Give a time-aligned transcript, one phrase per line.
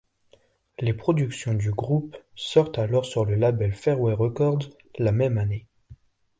[0.79, 5.67] Les productions du groupe sortent alors sur le label Fairway Records la même année.